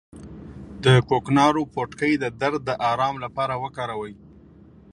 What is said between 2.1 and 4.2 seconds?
د درد د ارام لپاره وکاروئ